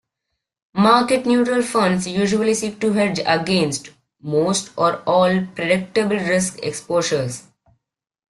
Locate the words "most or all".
4.19-5.45